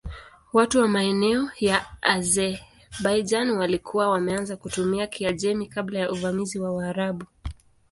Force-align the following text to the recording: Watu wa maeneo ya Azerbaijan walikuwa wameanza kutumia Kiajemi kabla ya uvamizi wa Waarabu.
Watu 0.53 0.79
wa 0.79 0.87
maeneo 0.87 1.49
ya 1.59 1.85
Azerbaijan 2.01 3.49
walikuwa 3.51 4.09
wameanza 4.09 4.57
kutumia 4.57 5.07
Kiajemi 5.07 5.67
kabla 5.67 5.99
ya 5.99 6.11
uvamizi 6.11 6.59
wa 6.59 6.73
Waarabu. 6.75 7.25